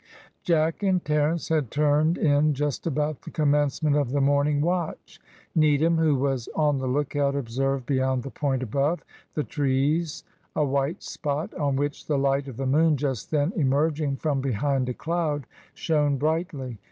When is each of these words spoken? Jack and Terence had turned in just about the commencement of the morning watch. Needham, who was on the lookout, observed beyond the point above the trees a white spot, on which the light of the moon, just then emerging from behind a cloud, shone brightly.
Jack 0.41 0.81
and 0.81 1.05
Terence 1.05 1.49
had 1.49 1.69
turned 1.69 2.17
in 2.17 2.55
just 2.55 2.87
about 2.87 3.21
the 3.21 3.29
commencement 3.29 3.95
of 3.95 4.09
the 4.09 4.19
morning 4.19 4.59
watch. 4.59 5.21
Needham, 5.53 5.99
who 5.99 6.15
was 6.15 6.49
on 6.55 6.79
the 6.79 6.87
lookout, 6.87 7.35
observed 7.35 7.85
beyond 7.85 8.23
the 8.23 8.31
point 8.31 8.63
above 8.63 9.03
the 9.35 9.43
trees 9.43 10.23
a 10.55 10.65
white 10.65 11.03
spot, 11.03 11.53
on 11.53 11.75
which 11.75 12.07
the 12.07 12.17
light 12.17 12.47
of 12.47 12.57
the 12.57 12.65
moon, 12.65 12.97
just 12.97 13.29
then 13.29 13.53
emerging 13.55 14.15
from 14.15 14.41
behind 14.41 14.89
a 14.89 14.95
cloud, 14.95 15.45
shone 15.75 16.17
brightly. 16.17 16.79